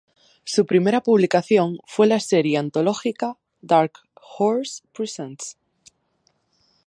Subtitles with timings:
[0.45, 3.93] Su primera publicación fue la serie antológica Dark
[4.39, 5.59] Horse Presents.